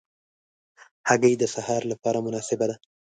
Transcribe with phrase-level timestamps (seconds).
[1.09, 2.75] هګۍ د سهار له پاره مناسبه ده.